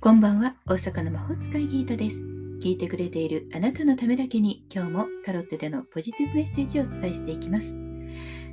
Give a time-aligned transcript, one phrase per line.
[0.00, 2.24] こんばんは、大阪の魔法使いギータです。
[2.62, 7.80] 聞いてくれているあなたのためだけに今日もタロットでのポジティブメッセージをお伝えしていきます。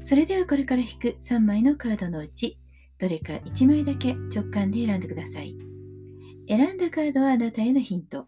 [0.00, 2.58] それではこれから引く3枚のカードのうち、
[2.98, 5.56] どれか1枚だけ直感で選んでください。
[6.48, 8.26] 選んだカードはあなたへのヒント。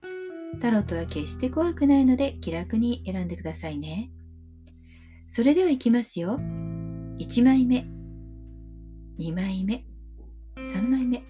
[0.61, 4.13] タロットは決して怖くないので気楽に選んでくださいね。
[5.29, 6.39] それではいきますよ。
[7.19, 7.89] 1枚目、
[9.19, 9.85] 2枚目、
[10.59, 11.25] 3枚目。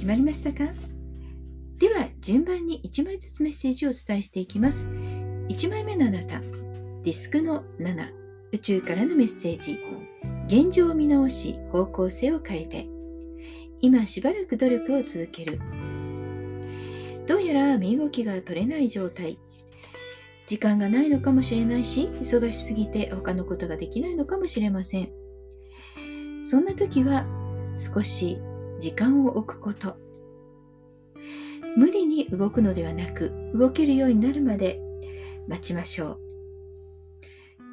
[0.00, 0.72] 決まりましたか？
[1.76, 4.88] では順番に1枚ずつメッセージをお伝えしていきます。
[4.88, 8.08] 1枚目のあなたディスクの7
[8.50, 9.78] 宇宙からのメッセージ。
[10.46, 12.88] 現状を見直し方向性を変えて。
[13.82, 15.60] 今しばらく努力を続ける。
[17.26, 19.38] どうやら身動きが取れない状態。
[20.46, 25.10] 時間がないのかもしれないし忙しすぎて他のことができないのかもしれません。
[26.40, 27.26] そんな時は
[27.76, 28.38] 少し
[28.80, 29.96] 時間を置くこと。
[31.76, 34.80] 無理に動くのではなく動けるようになるまで
[35.46, 36.20] 待ちましょう。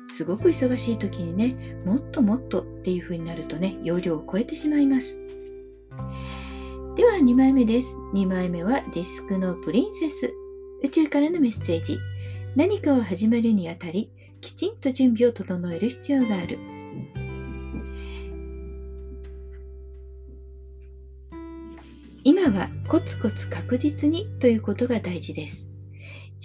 [0.10, 5.24] すごく忙しい時にねもっともっとっていう風になるとね容量を超えてしまいます。
[6.96, 7.98] では2枚目です。
[8.14, 10.34] 2枚目はディスクのプリンセス。
[10.84, 11.98] 宇宙からのメッセージ。
[12.56, 14.12] 何かを始めるにあたり
[14.42, 16.77] きちんと準備を整える必要がある。
[22.28, 25.72] 今はコツコツ確実にということが大事です。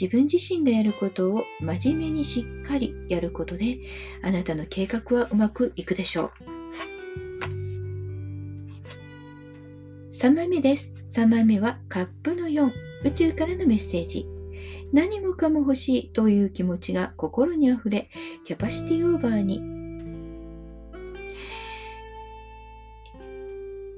[0.00, 3.80] 自分自身がやることを真面目にしっかりやることで
[4.22, 6.30] あなたの計画はうまくいくでしょう。
[10.12, 10.94] 3枚目です。
[11.08, 12.70] 3枚目はカップの4
[13.04, 14.28] 宇宙からのメッセージ。
[14.92, 18.08] 何もかも欲しいという気持ちが心にあふれ
[18.44, 19.60] キャパシティオーバーに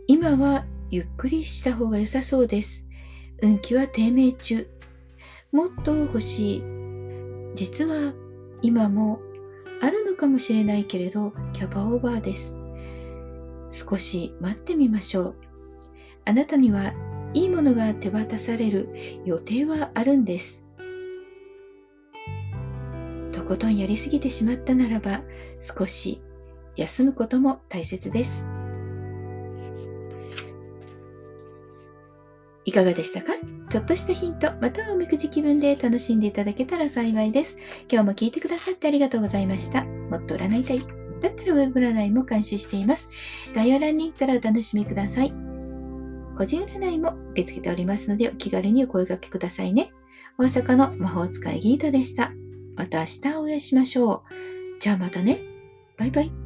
[0.06, 2.88] 今はゆっくりした方が良さそうです。
[3.42, 4.68] 運気は低迷中。
[5.50, 6.62] もっと欲しい。
[7.56, 8.14] 実は
[8.62, 9.18] 今も
[9.82, 12.60] あるのかもしれないけれど、キャパオーバーです。
[13.72, 15.36] 少し待ってみましょう。
[16.26, 16.94] あなたには
[17.32, 18.94] いいものが手渡される
[19.24, 20.64] 予定はあるんです。
[23.32, 25.22] とことんやりすぎてしまったならば
[25.58, 26.22] 少し
[26.76, 28.46] 休むことも大切です。
[32.64, 33.32] いかがでしたか？
[33.70, 37.58] ちょっとしたヒント、またはおみくじ気分で楽しんでいただけたら幸いです。
[37.90, 39.84] 今日も聞いてくださってありがとうございました。
[39.84, 40.80] もっと占いたい。
[41.20, 43.08] だったらウェブ占いも監修しています。
[43.54, 45.32] 概要欄リンクからお楽しみください。
[46.36, 49.92] 個人占いも受け付けておりますので、お気軽にお声掛けくださいね。
[50.38, 52.32] 大阪の魔法使いギータでした。
[52.76, 54.22] また明日お会いしましょう。
[54.80, 55.40] じゃあまたね。
[55.96, 56.43] バイバイ。